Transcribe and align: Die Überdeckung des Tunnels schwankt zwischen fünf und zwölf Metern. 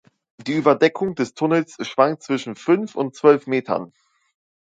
Die 0.39 0.53
Überdeckung 0.53 1.13
des 1.13 1.35
Tunnels 1.35 1.75
schwankt 1.85 2.23
zwischen 2.23 2.55
fünf 2.55 2.95
und 2.95 3.15
zwölf 3.15 3.45
Metern. 3.45 3.93